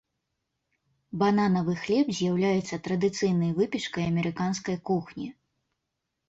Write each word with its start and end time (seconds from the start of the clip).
Бананавы 1.23 1.75
хлеб 1.81 2.07
з'яўляецца 2.19 2.79
традыцыйнай 2.87 3.51
выпечкай 3.61 4.09
амерыканскай 4.13 4.81
кухні. 4.93 5.29